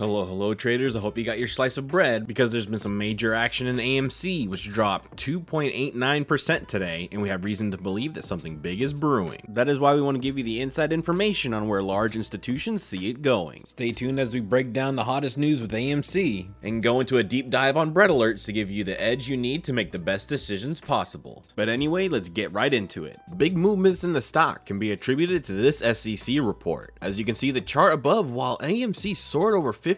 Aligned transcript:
Hello, 0.00 0.24
hello, 0.24 0.54
traders. 0.54 0.96
I 0.96 1.00
hope 1.00 1.18
you 1.18 1.24
got 1.24 1.38
your 1.38 1.46
slice 1.46 1.76
of 1.76 1.86
bread 1.86 2.26
because 2.26 2.50
there's 2.50 2.64
been 2.64 2.78
some 2.78 2.96
major 2.96 3.34
action 3.34 3.66
in 3.66 3.76
AMC, 3.76 4.48
which 4.48 4.72
dropped 4.72 5.14
2.89% 5.18 6.66
today, 6.66 7.10
and 7.12 7.20
we 7.20 7.28
have 7.28 7.44
reason 7.44 7.70
to 7.70 7.76
believe 7.76 8.14
that 8.14 8.24
something 8.24 8.56
big 8.56 8.80
is 8.80 8.94
brewing. 8.94 9.42
That 9.46 9.68
is 9.68 9.78
why 9.78 9.94
we 9.94 10.00
want 10.00 10.14
to 10.14 10.22
give 10.22 10.38
you 10.38 10.44
the 10.44 10.62
inside 10.62 10.94
information 10.94 11.52
on 11.52 11.68
where 11.68 11.82
large 11.82 12.16
institutions 12.16 12.82
see 12.82 13.10
it 13.10 13.20
going. 13.20 13.64
Stay 13.66 13.92
tuned 13.92 14.18
as 14.18 14.32
we 14.32 14.40
break 14.40 14.72
down 14.72 14.96
the 14.96 15.04
hottest 15.04 15.36
news 15.36 15.60
with 15.60 15.72
AMC 15.72 16.48
and 16.62 16.82
go 16.82 17.00
into 17.00 17.18
a 17.18 17.22
deep 17.22 17.50
dive 17.50 17.76
on 17.76 17.90
bread 17.90 18.08
alerts 18.08 18.46
to 18.46 18.54
give 18.54 18.70
you 18.70 18.84
the 18.84 18.98
edge 18.98 19.28
you 19.28 19.36
need 19.36 19.64
to 19.64 19.74
make 19.74 19.92
the 19.92 19.98
best 19.98 20.30
decisions 20.30 20.80
possible. 20.80 21.44
But 21.56 21.68
anyway, 21.68 22.08
let's 22.08 22.30
get 22.30 22.54
right 22.54 22.72
into 22.72 23.04
it. 23.04 23.20
Big 23.36 23.54
movements 23.54 24.02
in 24.02 24.14
the 24.14 24.22
stock 24.22 24.64
can 24.64 24.78
be 24.78 24.92
attributed 24.92 25.44
to 25.44 25.52
this 25.52 25.80
SEC 25.80 26.36
report. 26.40 26.94
As 27.02 27.18
you 27.18 27.26
can 27.26 27.34
see 27.34 27.50
the 27.50 27.60
chart 27.60 27.92
above, 27.92 28.30
while 28.30 28.56
AMC 28.62 29.14
soared 29.14 29.54
over 29.54 29.74
$50, 29.74 29.89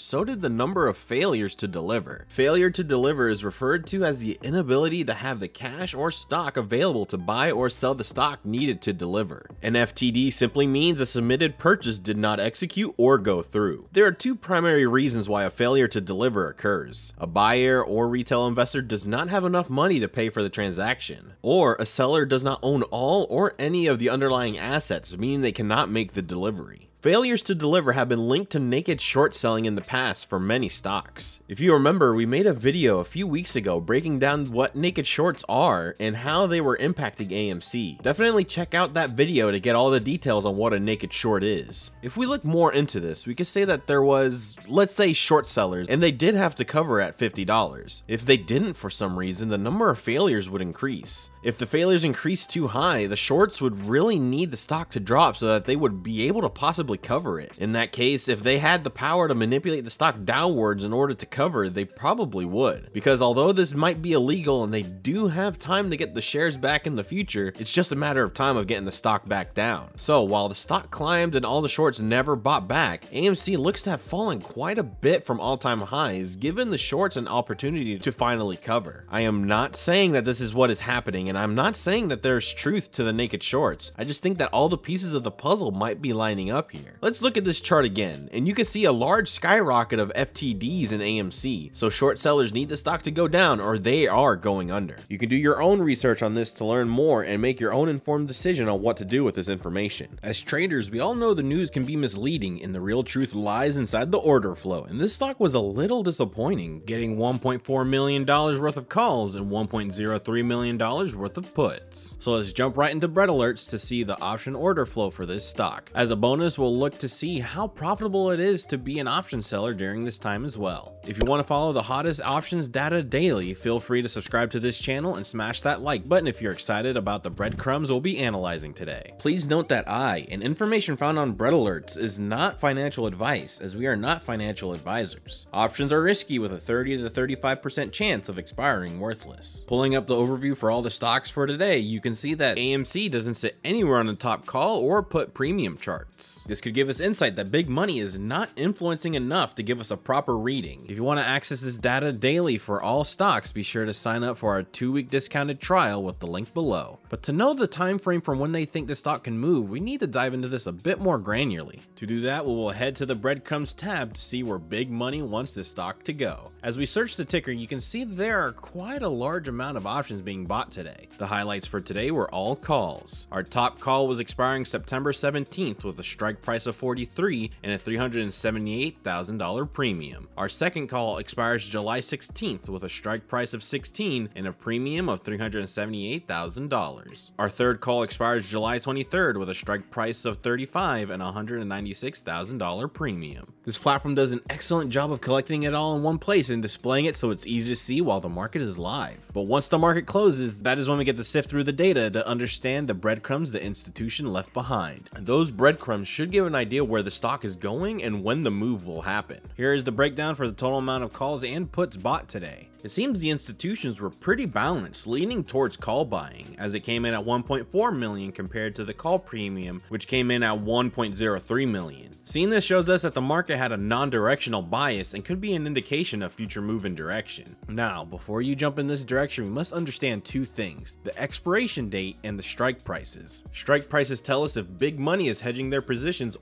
so 0.00 0.24
did 0.24 0.42
the 0.42 0.48
number 0.48 0.86
of 0.86 0.96
failures 0.96 1.54
to 1.56 1.66
deliver. 1.66 2.26
Failure 2.28 2.70
to 2.70 2.84
deliver 2.84 3.28
is 3.28 3.44
referred 3.44 3.86
to 3.86 4.04
as 4.04 4.18
the 4.18 4.38
inability 4.42 5.04
to 5.04 5.14
have 5.14 5.40
the 5.40 5.48
cash 5.48 5.92
or 5.92 6.10
stock 6.10 6.56
available 6.56 7.04
to 7.06 7.18
buy 7.18 7.50
or 7.50 7.68
sell 7.68 7.94
the 7.94 8.04
stock 8.04 8.44
needed 8.44 8.80
to 8.82 8.92
deliver. 8.92 9.46
An 9.62 9.74
FTD 9.74 10.32
simply 10.32 10.66
means 10.66 11.00
a 11.00 11.06
submitted 11.06 11.58
purchase 11.58 11.98
did 11.98 12.16
not 12.16 12.38
execute 12.38 12.94
or 12.96 13.18
go 13.18 13.42
through. 13.42 13.88
There 13.92 14.06
are 14.06 14.12
two 14.12 14.36
primary 14.36 14.86
reasons 14.86 15.28
why 15.28 15.44
a 15.44 15.50
failure 15.50 15.88
to 15.88 16.00
deliver 16.00 16.48
occurs. 16.48 17.12
A 17.18 17.26
buyer 17.26 17.82
or 17.82 18.08
retail 18.08 18.46
investor 18.46 18.82
does 18.82 19.06
not 19.06 19.30
have 19.30 19.44
enough 19.44 19.68
money 19.68 20.00
to 20.00 20.08
pay 20.08 20.28
for 20.28 20.42
the 20.42 20.48
transaction, 20.48 21.34
or 21.42 21.76
a 21.80 21.86
seller 21.86 22.24
does 22.24 22.44
not 22.44 22.60
own 22.62 22.82
all 22.84 23.26
or 23.28 23.54
any 23.58 23.86
of 23.86 23.98
the 23.98 24.10
underlying 24.10 24.58
assets, 24.58 25.16
meaning 25.16 25.40
they 25.40 25.52
cannot 25.52 25.90
make 25.90 26.12
the 26.12 26.22
delivery. 26.22 26.88
Failures 27.04 27.42
to 27.42 27.54
deliver 27.54 27.92
have 27.92 28.08
been 28.08 28.30
linked 28.30 28.52
to 28.52 28.58
naked 28.58 28.98
short 28.98 29.34
selling 29.34 29.66
in 29.66 29.74
the 29.74 29.82
past 29.82 30.26
for 30.26 30.40
many 30.40 30.70
stocks. 30.70 31.38
If 31.46 31.60
you 31.60 31.74
remember, 31.74 32.14
we 32.14 32.24
made 32.24 32.46
a 32.46 32.54
video 32.54 32.98
a 32.98 33.04
few 33.04 33.26
weeks 33.26 33.54
ago 33.54 33.78
breaking 33.78 34.20
down 34.20 34.50
what 34.50 34.74
naked 34.74 35.06
shorts 35.06 35.44
are 35.46 35.96
and 36.00 36.16
how 36.16 36.46
they 36.46 36.62
were 36.62 36.78
impacting 36.78 37.28
AMC. 37.28 38.00
Definitely 38.00 38.44
check 38.44 38.72
out 38.72 38.94
that 38.94 39.10
video 39.10 39.50
to 39.50 39.60
get 39.60 39.76
all 39.76 39.90
the 39.90 40.00
details 40.00 40.46
on 40.46 40.56
what 40.56 40.72
a 40.72 40.80
naked 40.80 41.12
short 41.12 41.44
is. 41.44 41.92
If 42.00 42.16
we 42.16 42.24
look 42.24 42.42
more 42.42 42.72
into 42.72 43.00
this, 43.00 43.26
we 43.26 43.34
could 43.34 43.48
say 43.48 43.66
that 43.66 43.86
there 43.86 44.02
was, 44.02 44.56
let's 44.66 44.94
say, 44.94 45.12
short 45.12 45.46
sellers, 45.46 45.88
and 45.88 46.02
they 46.02 46.10
did 46.10 46.34
have 46.34 46.54
to 46.54 46.64
cover 46.64 47.02
at 47.02 47.18
$50. 47.18 48.02
If 48.08 48.24
they 48.24 48.38
didn't 48.38 48.78
for 48.78 48.88
some 48.88 49.18
reason, 49.18 49.50
the 49.50 49.58
number 49.58 49.90
of 49.90 49.98
failures 49.98 50.48
would 50.48 50.62
increase. 50.62 51.28
If 51.42 51.58
the 51.58 51.66
failures 51.66 52.04
increased 52.04 52.48
too 52.48 52.68
high, 52.68 53.06
the 53.06 53.16
shorts 53.16 53.60
would 53.60 53.78
really 53.80 54.18
need 54.18 54.50
the 54.50 54.56
stock 54.56 54.90
to 54.92 55.00
drop 55.00 55.36
so 55.36 55.48
that 55.48 55.66
they 55.66 55.76
would 55.76 56.02
be 56.02 56.26
able 56.26 56.40
to 56.40 56.48
possibly 56.48 56.93
cover 56.98 57.40
it. 57.40 57.52
In 57.58 57.72
that 57.72 57.92
case, 57.92 58.28
if 58.28 58.42
they 58.42 58.58
had 58.58 58.84
the 58.84 58.90
power 58.90 59.28
to 59.28 59.34
manipulate 59.34 59.84
the 59.84 59.90
stock 59.90 60.24
downwards 60.24 60.84
in 60.84 60.92
order 60.92 61.14
to 61.14 61.26
cover, 61.26 61.68
they 61.68 61.84
probably 61.84 62.44
would. 62.44 62.92
Because 62.92 63.22
although 63.22 63.52
this 63.52 63.74
might 63.74 64.02
be 64.02 64.12
illegal 64.12 64.64
and 64.64 64.72
they 64.72 64.82
do 64.82 65.28
have 65.28 65.58
time 65.58 65.90
to 65.90 65.96
get 65.96 66.14
the 66.14 66.22
shares 66.22 66.56
back 66.56 66.86
in 66.86 66.96
the 66.96 67.04
future, 67.04 67.52
it's 67.58 67.72
just 67.72 67.92
a 67.92 67.96
matter 67.96 68.22
of 68.22 68.34
time 68.34 68.56
of 68.56 68.66
getting 68.66 68.84
the 68.84 68.92
stock 68.92 69.28
back 69.28 69.54
down. 69.54 69.90
So 69.96 70.22
while 70.22 70.48
the 70.48 70.54
stock 70.54 70.90
climbed 70.90 71.34
and 71.34 71.44
all 71.44 71.62
the 71.62 71.68
shorts 71.68 72.00
never 72.00 72.36
bought 72.36 72.68
back, 72.68 73.06
AMC 73.06 73.56
looks 73.58 73.82
to 73.82 73.90
have 73.90 74.02
fallen 74.02 74.40
quite 74.40 74.78
a 74.78 74.82
bit 74.82 75.24
from 75.24 75.40
all-time 75.40 75.80
highs, 75.80 76.36
given 76.36 76.70
the 76.70 76.78
shorts 76.78 77.16
an 77.16 77.28
opportunity 77.28 77.98
to 77.98 78.12
finally 78.12 78.56
cover. 78.56 79.04
I 79.08 79.20
am 79.20 79.44
not 79.44 79.76
saying 79.76 80.12
that 80.12 80.24
this 80.24 80.40
is 80.40 80.54
what 80.54 80.70
is 80.70 80.80
happening, 80.80 81.28
and 81.28 81.38
I'm 81.38 81.54
not 81.54 81.76
saying 81.76 82.08
that 82.08 82.22
there's 82.22 82.52
truth 82.52 82.92
to 82.92 83.04
the 83.04 83.12
naked 83.12 83.42
shorts. 83.42 83.92
I 83.96 84.04
just 84.04 84.22
think 84.22 84.38
that 84.38 84.50
all 84.52 84.68
the 84.68 84.78
pieces 84.78 85.12
of 85.12 85.22
the 85.22 85.30
puzzle 85.30 85.70
might 85.70 86.02
be 86.02 86.12
lining 86.12 86.50
up 86.50 86.70
here. 86.70 86.83
Let's 87.00 87.22
look 87.22 87.36
at 87.36 87.44
this 87.44 87.60
chart 87.60 87.84
again, 87.84 88.28
and 88.32 88.48
you 88.48 88.54
can 88.54 88.64
see 88.64 88.84
a 88.84 88.92
large 88.92 89.28
skyrocket 89.30 89.98
of 89.98 90.12
FTDs 90.14 90.92
in 90.92 91.00
AMC, 91.00 91.70
so 91.74 91.90
short 91.90 92.18
sellers 92.18 92.52
need 92.52 92.68
the 92.68 92.76
stock 92.76 93.02
to 93.02 93.10
go 93.10 93.28
down 93.28 93.60
or 93.60 93.78
they 93.78 94.06
are 94.06 94.36
going 94.36 94.70
under. 94.70 94.96
You 95.08 95.18
can 95.18 95.28
do 95.28 95.36
your 95.36 95.62
own 95.62 95.80
research 95.80 96.22
on 96.22 96.34
this 96.34 96.52
to 96.54 96.64
learn 96.64 96.88
more 96.88 97.22
and 97.22 97.42
make 97.42 97.60
your 97.60 97.72
own 97.72 97.88
informed 97.88 98.28
decision 98.28 98.68
on 98.68 98.80
what 98.80 98.96
to 98.98 99.04
do 99.04 99.24
with 99.24 99.34
this 99.34 99.48
information. 99.48 100.18
As 100.22 100.40
traders, 100.40 100.90
we 100.90 101.00
all 101.00 101.14
know 101.14 101.34
the 101.34 101.42
news 101.42 101.70
can 101.70 101.84
be 101.84 101.96
misleading 101.96 102.62
and 102.62 102.74
the 102.74 102.80
real 102.80 103.02
truth 103.02 103.34
lies 103.34 103.76
inside 103.76 104.10
the 104.10 104.18
order 104.18 104.54
flow, 104.54 104.84
and 104.84 105.00
this 105.00 105.14
stock 105.14 105.40
was 105.40 105.54
a 105.54 105.60
little 105.60 106.02
disappointing, 106.02 106.82
getting 106.84 107.16
$1.4 107.16 107.88
million 107.88 108.24
worth 108.24 108.76
of 108.76 108.88
calls 108.88 109.34
and 109.34 109.50
$1.03 109.50 110.44
million 110.44 110.78
worth 110.78 111.36
of 111.36 111.54
puts. 111.54 112.16
So 112.20 112.32
let's 112.32 112.52
jump 112.52 112.76
right 112.76 112.92
into 112.92 113.08
bread 113.08 113.28
alerts 113.28 113.68
to 113.70 113.78
see 113.78 114.02
the 114.02 114.20
option 114.20 114.54
order 114.54 114.86
flow 114.86 115.10
for 115.10 115.26
this 115.26 115.46
stock. 115.46 115.90
As 115.94 116.10
a 116.10 116.16
bonus, 116.16 116.58
we'll 116.58 116.63
look 116.68 116.98
to 116.98 117.08
see 117.08 117.38
how 117.38 117.66
profitable 117.66 118.30
it 118.30 118.40
is 118.40 118.64
to 118.66 118.78
be 118.78 118.98
an 118.98 119.08
option 119.08 119.42
seller 119.42 119.74
during 119.74 120.04
this 120.04 120.18
time 120.18 120.44
as 120.44 120.56
well. 120.56 120.96
If 121.06 121.18
you 121.18 121.24
want 121.26 121.40
to 121.40 121.46
follow 121.46 121.72
the 121.72 121.82
hottest 121.82 122.20
options 122.22 122.68
data 122.68 123.02
daily, 123.02 123.54
feel 123.54 123.80
free 123.80 124.02
to 124.02 124.08
subscribe 124.08 124.50
to 124.52 124.60
this 124.60 124.78
channel 124.78 125.16
and 125.16 125.26
smash 125.26 125.60
that 125.62 125.80
like 125.80 126.08
button 126.08 126.26
if 126.26 126.40
you're 126.40 126.52
excited 126.52 126.96
about 126.96 127.22
the 127.22 127.30
breadcrumbs 127.30 127.90
we'll 127.90 128.00
be 128.00 128.18
analyzing 128.18 128.72
today. 128.72 129.14
Please 129.18 129.46
note 129.46 129.68
that 129.68 129.88
I 129.88 130.26
and 130.30 130.42
information 130.42 130.96
found 130.96 131.18
on 131.18 131.32
bread 131.32 131.52
alerts 131.52 131.96
is 131.96 132.18
not 132.18 132.60
financial 132.60 133.06
advice 133.06 133.60
as 133.60 133.76
we 133.76 133.86
are 133.86 133.96
not 133.96 134.24
financial 134.24 134.72
advisors. 134.72 135.46
Options 135.52 135.92
are 135.92 136.02
risky 136.02 136.38
with 136.38 136.52
a 136.52 136.58
30 136.58 136.98
to 136.98 137.10
35% 137.10 137.92
chance 137.92 138.28
of 138.28 138.38
expiring 138.38 139.00
worthless. 139.00 139.64
Pulling 139.66 139.94
up 139.94 140.06
the 140.06 140.14
overview 140.14 140.56
for 140.56 140.70
all 140.70 140.82
the 140.82 140.90
stocks 140.90 141.30
for 141.30 141.46
today, 141.46 141.78
you 141.78 142.00
can 142.00 142.14
see 142.14 142.34
that 142.34 142.56
AMC 142.56 143.10
doesn't 143.10 143.34
sit 143.34 143.58
anywhere 143.64 143.98
on 143.98 144.06
the 144.06 144.14
top 144.14 144.46
call 144.46 144.80
or 144.80 145.02
put 145.02 145.34
premium 145.34 145.76
charts. 145.76 146.44
This 146.54 146.60
could 146.60 146.74
give 146.74 146.88
us 146.88 147.00
insight 147.00 147.34
that 147.34 147.50
big 147.50 147.68
money 147.68 147.98
is 147.98 148.16
not 148.16 148.48
influencing 148.54 149.14
enough 149.14 149.56
to 149.56 149.64
give 149.64 149.80
us 149.80 149.90
a 149.90 149.96
proper 149.96 150.38
reading. 150.38 150.86
If 150.88 150.94
you 150.94 151.02
want 151.02 151.18
to 151.18 151.26
access 151.26 151.60
this 151.60 151.76
data 151.76 152.12
daily 152.12 152.58
for 152.58 152.80
all 152.80 153.02
stocks, 153.02 153.50
be 153.50 153.64
sure 153.64 153.84
to 153.84 153.92
sign 153.92 154.22
up 154.22 154.38
for 154.38 154.52
our 154.52 154.62
two 154.62 154.92
week 154.92 155.10
discounted 155.10 155.60
trial 155.60 156.04
with 156.04 156.20
the 156.20 156.28
link 156.28 156.54
below. 156.54 157.00
But 157.08 157.24
to 157.24 157.32
know 157.32 157.54
the 157.54 157.66
time 157.66 157.98
frame 157.98 158.20
from 158.20 158.38
when 158.38 158.52
they 158.52 158.66
think 158.66 158.86
the 158.86 158.94
stock 158.94 159.24
can 159.24 159.36
move, 159.36 159.68
we 159.68 159.80
need 159.80 159.98
to 159.98 160.06
dive 160.06 160.32
into 160.32 160.46
this 160.46 160.68
a 160.68 160.72
bit 160.72 161.00
more 161.00 161.18
granularly. 161.18 161.80
To 161.96 162.06
do 162.06 162.20
that, 162.20 162.46
we 162.46 162.52
will 162.52 162.70
head 162.70 162.94
to 162.96 163.06
the 163.06 163.16
breadcrumbs 163.16 163.72
tab 163.72 164.14
to 164.14 164.20
see 164.20 164.44
where 164.44 164.60
big 164.60 164.92
money 164.92 165.22
wants 165.22 165.54
this 165.54 165.66
stock 165.66 166.04
to 166.04 166.12
go. 166.12 166.52
As 166.62 166.78
we 166.78 166.86
search 166.86 167.16
the 167.16 167.24
ticker, 167.24 167.50
you 167.50 167.66
can 167.66 167.80
see 167.80 168.04
there 168.04 168.40
are 168.40 168.52
quite 168.52 169.02
a 169.02 169.08
large 169.08 169.48
amount 169.48 169.76
of 169.76 169.88
options 169.88 170.22
being 170.22 170.46
bought 170.46 170.70
today. 170.70 171.08
The 171.18 171.26
highlights 171.26 171.66
for 171.66 171.80
today 171.80 172.12
were 172.12 172.32
all 172.32 172.54
calls. 172.54 173.26
Our 173.32 173.42
top 173.42 173.80
call 173.80 174.06
was 174.06 174.20
expiring 174.20 174.64
September 174.64 175.10
17th 175.10 175.82
with 175.82 175.98
a 175.98 176.04
strike 176.04 176.43
price 176.44 176.66
of 176.66 176.76
43 176.76 177.50
and 177.62 177.72
a 177.72 177.78
$378,000 177.78 179.72
premium. 179.72 180.28
Our 180.36 180.50
second 180.50 180.88
call 180.88 181.16
expires 181.16 181.66
July 181.66 182.00
16th 182.00 182.68
with 182.68 182.84
a 182.84 182.88
strike 182.88 183.26
price 183.26 183.54
of 183.54 183.62
16 183.62 184.28
and 184.36 184.46
a 184.46 184.52
premium 184.52 185.08
of 185.08 185.24
$378,000. 185.24 187.30
Our 187.38 187.48
third 187.48 187.80
call 187.80 188.02
expires 188.02 188.46
July 188.48 188.78
23rd 188.78 189.38
with 189.38 189.48
a 189.48 189.54
strike 189.54 189.90
price 189.90 190.26
of 190.26 190.38
35 190.38 191.10
and 191.10 191.22
a 191.22 191.32
$196,000 191.32 192.92
premium. 192.92 193.54
This 193.64 193.78
platform 193.78 194.14
does 194.14 194.32
an 194.32 194.42
excellent 194.50 194.90
job 194.90 195.10
of 195.10 195.22
collecting 195.22 195.62
it 195.62 195.72
all 195.72 195.96
in 195.96 196.02
one 196.02 196.18
place 196.18 196.50
and 196.50 196.60
displaying 196.60 197.06
it 197.06 197.16
so 197.16 197.30
it's 197.30 197.46
easy 197.46 197.70
to 197.70 197.76
see 197.76 198.02
while 198.02 198.20
the 198.20 198.28
market 198.28 198.60
is 198.60 198.78
live. 198.78 199.30
But 199.32 199.42
once 199.42 199.68
the 199.68 199.78
market 199.78 200.04
closes, 200.04 200.56
that 200.56 200.78
is 200.78 200.88
when 200.88 200.98
we 200.98 201.04
get 201.04 201.16
to 201.16 201.24
sift 201.24 201.48
through 201.48 201.64
the 201.64 201.72
data 201.72 202.10
to 202.10 202.28
understand 202.28 202.86
the 202.86 202.94
breadcrumbs 202.94 203.52
the 203.52 203.64
institution 203.64 204.26
left 204.26 204.52
behind. 204.52 205.08
And 205.14 205.24
those 205.24 205.50
breadcrumbs 205.50 206.08
should 206.08 206.33
give 206.34 206.46
an 206.46 206.54
idea 206.56 206.84
where 206.84 207.02
the 207.02 207.12
stock 207.12 207.44
is 207.44 207.54
going 207.54 208.02
and 208.02 208.24
when 208.24 208.42
the 208.42 208.50
move 208.50 208.84
will 208.84 209.02
happen. 209.02 209.40
Here 209.56 209.72
is 209.72 209.84
the 209.84 209.92
breakdown 209.92 210.34
for 210.34 210.48
the 210.48 210.52
total 210.52 210.78
amount 210.78 211.04
of 211.04 211.12
calls 211.12 211.44
and 211.44 211.70
puts 211.70 211.96
bought 211.96 212.28
today. 212.28 212.70
It 212.82 212.90
seems 212.90 213.20
the 213.20 213.30
institutions 213.30 213.98
were 213.98 214.10
pretty 214.10 214.44
balanced, 214.44 215.06
leaning 215.06 215.42
towards 215.42 215.76
call 215.76 216.04
buying, 216.04 216.54
as 216.58 216.74
it 216.74 216.80
came 216.80 217.06
in 217.06 217.14
at 217.14 217.24
1.4 217.24 217.96
million 217.96 218.30
compared 218.30 218.74
to 218.76 218.84
the 218.84 218.92
call 218.92 219.18
premium, 219.18 219.80
which 219.88 220.06
came 220.06 220.30
in 220.30 220.42
at 220.42 220.58
1.03 220.58 221.68
million. 221.68 222.14
Seeing 222.26 222.48
this 222.48 222.64
shows 222.64 222.88
us 222.88 223.02
that 223.02 223.12
the 223.12 223.20
market 223.20 223.58
had 223.58 223.72
a 223.72 223.76
non-directional 223.76 224.62
bias 224.62 225.12
and 225.12 225.24
could 225.24 225.40
be 225.42 225.54
an 225.54 225.66
indication 225.66 226.22
of 226.22 226.32
future 226.32 226.62
move 226.62 226.86
in 226.86 226.94
direction. 226.94 227.54
Now, 227.68 228.02
before 228.02 228.40
you 228.40 228.56
jump 228.56 228.78
in 228.78 228.86
this 228.86 229.04
direction, 229.04 229.44
we 229.44 229.50
must 229.50 229.74
understand 229.74 230.24
two 230.24 230.46
things, 230.46 230.96
the 231.04 231.18
expiration 231.18 231.90
date 231.90 232.16
and 232.24 232.38
the 232.38 232.42
strike 232.42 232.82
prices. 232.82 233.44
Strike 233.52 233.90
prices 233.90 234.22
tell 234.22 234.42
us 234.42 234.56
if 234.56 234.78
big 234.78 234.98
money 234.98 235.28
is 235.28 235.40
hedging 235.40 235.68
their 235.68 235.82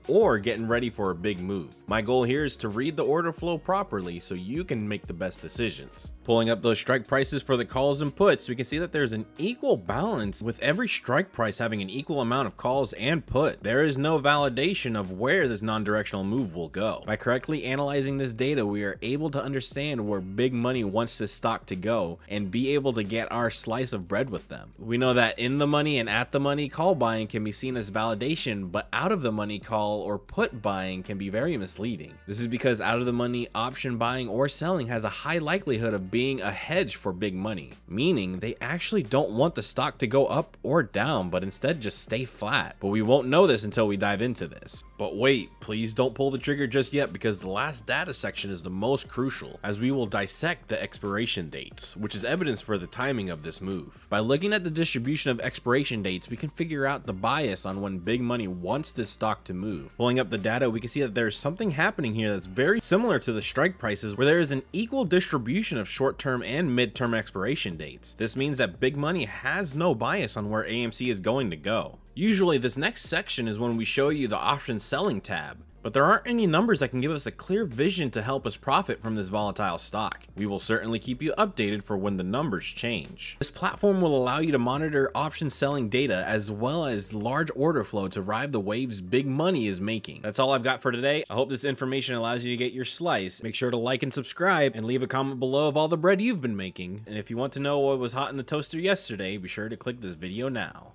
or 0.07 0.37
getting 0.37 0.67
ready 0.67 0.89
for 0.89 1.11
a 1.11 1.15
big 1.15 1.39
move. 1.39 1.75
My 1.87 2.01
goal 2.01 2.23
here 2.23 2.45
is 2.45 2.55
to 2.57 2.69
read 2.69 2.95
the 2.95 3.05
order 3.05 3.33
flow 3.33 3.57
properly 3.57 4.19
so 4.19 4.35
you 4.35 4.63
can 4.63 4.87
make 4.87 5.05
the 5.05 5.13
best 5.13 5.41
decisions. 5.41 6.13
Pulling 6.23 6.49
up 6.49 6.61
those 6.61 6.79
strike 6.79 7.05
prices 7.05 7.43
for 7.43 7.57
the 7.57 7.65
calls 7.65 8.01
and 8.01 8.15
puts, 8.15 8.47
we 8.47 8.55
can 8.55 8.63
see 8.63 8.77
that 8.77 8.93
there's 8.93 9.11
an 9.11 9.25
equal 9.37 9.75
balance 9.75 10.41
with 10.41 10.59
every 10.61 10.87
strike 10.87 11.33
price 11.33 11.57
having 11.57 11.81
an 11.81 11.89
equal 11.89 12.21
amount 12.21 12.47
of 12.47 12.55
calls 12.55 12.93
and 12.93 13.25
put. 13.25 13.61
There 13.61 13.83
is 13.83 13.97
no 13.97 14.19
validation 14.19 14.97
of 14.97 15.11
where 15.11 15.49
this 15.49 15.61
non-directional 15.61 16.23
move 16.23 16.55
will 16.55 16.69
go. 16.69 17.03
By 17.05 17.17
correctly 17.17 17.65
analyzing 17.65 18.17
this 18.17 18.31
data, 18.31 18.65
we 18.65 18.83
are 18.83 18.97
able 19.01 19.29
to 19.31 19.43
understand 19.43 20.07
where 20.07 20.21
big 20.21 20.53
money 20.53 20.85
wants 20.85 21.17
this 21.17 21.33
stock 21.33 21.65
to 21.65 21.75
go 21.75 22.19
and 22.29 22.49
be 22.49 22.73
able 22.73 22.93
to 22.93 23.03
get 23.03 23.29
our 23.31 23.51
slice 23.51 23.91
of 23.91 24.07
bread 24.07 24.29
with 24.29 24.47
them. 24.47 24.71
We 24.79 24.97
know 24.97 25.13
that 25.13 25.37
in 25.37 25.57
the 25.57 25.67
money 25.67 25.99
and 25.99 26.09
at 26.09 26.31
the 26.31 26.39
money 26.39 26.69
call 26.69 26.95
buying 26.95 27.27
can 27.27 27.43
be 27.43 27.51
seen 27.51 27.75
as 27.75 27.91
validation, 27.91 28.71
but 28.71 28.87
out 28.93 29.11
of 29.11 29.21
the 29.21 29.31
money 29.31 29.59
call 29.73 30.01
or 30.01 30.19
put 30.19 30.61
buying 30.61 31.01
can 31.01 31.17
be 31.17 31.29
very 31.29 31.57
misleading. 31.57 32.13
This 32.27 32.39
is 32.39 32.45
because 32.45 32.79
out 32.79 32.99
of 32.99 33.07
the 33.07 33.11
money 33.11 33.47
option 33.55 33.97
buying 33.97 34.27
or 34.27 34.47
selling 34.47 34.85
has 34.85 35.03
a 35.03 35.09
high 35.09 35.39
likelihood 35.39 35.95
of 35.95 36.11
being 36.11 36.41
a 36.41 36.51
hedge 36.51 36.95
for 36.95 37.11
big 37.11 37.33
money, 37.33 37.71
meaning 37.87 38.37
they 38.37 38.55
actually 38.61 39.01
don't 39.01 39.31
want 39.31 39.55
the 39.55 39.63
stock 39.63 39.97
to 39.97 40.05
go 40.05 40.27
up 40.27 40.57
or 40.61 40.83
down, 40.83 41.31
but 41.31 41.41
instead 41.41 41.81
just 41.81 42.03
stay 42.03 42.23
flat. 42.23 42.75
But 42.79 42.89
we 42.89 43.01
won't 43.01 43.29
know 43.29 43.47
this 43.47 43.63
until 43.63 43.87
we 43.87 43.97
dive 43.97 44.21
into 44.21 44.47
this. 44.47 44.83
But 44.99 45.17
wait, 45.17 45.49
please 45.59 45.91
don't 45.91 46.13
pull 46.13 46.29
the 46.29 46.37
trigger 46.37 46.67
just 46.67 46.93
yet 46.93 47.11
because 47.11 47.39
the 47.39 47.49
last 47.49 47.87
data 47.87 48.13
section 48.13 48.51
is 48.51 48.61
the 48.61 48.69
most 48.69 49.09
crucial, 49.09 49.59
as 49.63 49.79
we 49.79 49.89
will 49.89 50.05
dissect 50.05 50.67
the 50.67 50.81
expiration 50.81 51.49
dates, 51.49 51.97
which 51.97 52.13
is 52.13 52.23
evidence 52.23 52.61
for 52.61 52.77
the 52.77 52.85
timing 52.85 53.31
of 53.31 53.41
this 53.41 53.59
move. 53.59 54.05
By 54.11 54.19
looking 54.19 54.53
at 54.53 54.63
the 54.63 54.69
distribution 54.69 55.31
of 55.31 55.41
expiration 55.41 56.03
dates, 56.03 56.29
we 56.29 56.37
can 56.37 56.51
figure 56.51 56.85
out 56.85 57.07
the 57.07 57.13
bias 57.13 57.65
on 57.65 57.81
when 57.81 57.97
big 57.97 58.21
money 58.21 58.47
wants 58.47 58.91
this 58.91 59.09
stock 59.09 59.43
to 59.45 59.53
move. 59.63 59.95
Pulling 59.97 60.19
up 60.19 60.29
the 60.29 60.37
data, 60.37 60.69
we 60.69 60.79
can 60.79 60.89
see 60.89 61.01
that 61.01 61.15
there's 61.15 61.37
something 61.37 61.71
happening 61.71 62.15
here 62.15 62.31
that's 62.31 62.45
very 62.45 62.79
similar 62.79 63.19
to 63.19 63.31
the 63.31 63.41
strike 63.41 63.79
prices 63.79 64.15
where 64.15 64.25
there 64.25 64.39
is 64.39 64.51
an 64.51 64.63
equal 64.73 65.05
distribution 65.05 65.77
of 65.77 65.89
short-term 65.89 66.43
and 66.43 66.75
mid-term 66.75 67.13
expiration 67.13 67.77
dates. 67.77 68.13
This 68.13 68.35
means 68.35 68.57
that 68.57 68.79
big 68.79 68.97
money 68.97 69.25
has 69.25 69.73
no 69.73 69.95
bias 69.95 70.35
on 70.37 70.49
where 70.49 70.63
AMC 70.63 71.09
is 71.09 71.19
going 71.19 71.49
to 71.49 71.57
go. 71.57 71.99
Usually 72.15 72.57
this 72.57 72.77
next 72.77 73.03
section 73.03 73.47
is 73.47 73.57
when 73.57 73.77
we 73.77 73.85
show 73.85 74.09
you 74.09 74.27
the 74.27 74.37
option 74.37 74.79
selling 74.79 75.21
tab, 75.21 75.57
but 75.83 75.93
there 75.93 76.05
aren't 76.05 76.25
any 76.25 76.47
numbers 76.47 76.79
that 76.79 76.87
can 76.87 77.01
give 77.01 77.11
us 77.11 77.25
a 77.25 77.31
clear 77.31 77.65
vision 77.65 78.09
to 78.11 78.21
help 78.21 78.47
us 78.47 78.55
profit 78.55 79.01
from 79.01 79.15
this 79.15 79.27
volatile 79.27 79.77
stock. 79.77 80.25
We 80.35 80.45
will 80.45 80.59
certainly 80.61 80.97
keep 80.97 81.21
you 81.21 81.33
updated 81.37 81.83
for 81.83 81.97
when 81.97 82.17
the 82.17 82.23
numbers 82.23 82.65
change. 82.65 83.35
This 83.37 83.51
platform 83.51 84.01
will 84.01 84.17
allow 84.17 84.39
you 84.39 84.53
to 84.53 84.59
monitor 84.59 85.11
option 85.13 85.49
selling 85.49 85.89
data 85.89 86.23
as 86.25 86.49
well 86.49 86.85
as 86.85 87.13
large 87.13 87.51
order 87.55 87.83
flow 87.83 88.07
to 88.07 88.21
ride 88.21 88.53
the 88.53 88.59
waves 88.59 89.01
big 89.01 89.27
money 89.27 89.67
is 89.67 89.81
making. 89.81 90.21
That's 90.21 90.39
all 90.39 90.51
I've 90.51 90.63
got 90.63 90.81
for 90.81 90.91
today. 90.91 91.25
I 91.29 91.33
hope 91.33 91.49
this 91.49 91.65
information 91.65 92.15
allows 92.15 92.45
you 92.45 92.51
to 92.51 92.57
get 92.57 92.71
your 92.71 92.85
slice. 92.85 93.43
Make 93.43 93.55
sure 93.55 93.69
to 93.69 93.77
like 93.77 94.03
and 94.03 94.13
subscribe 94.13 94.75
and 94.75 94.85
leave 94.85 95.03
a 95.03 95.07
comment 95.07 95.39
below 95.39 95.67
of 95.67 95.75
all 95.75 95.89
the 95.89 95.97
bread 95.97 96.21
you've 96.21 96.41
been 96.41 96.55
making. 96.55 97.03
And 97.05 97.17
if 97.17 97.29
you 97.29 97.35
want 97.35 97.51
to 97.53 97.59
know 97.59 97.79
what 97.79 97.99
was 97.99 98.13
hot 98.13 98.31
in 98.31 98.37
the 98.37 98.43
toaster 98.43 98.79
yesterday, 98.79 99.35
be 99.35 99.49
sure 99.49 99.67
to 99.67 99.75
click 99.75 99.99
this 99.99 100.15
video 100.15 100.47
now. 100.47 100.93